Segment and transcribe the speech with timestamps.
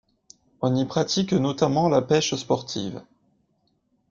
[0.61, 3.03] On y pratique notamment la pêche sportive.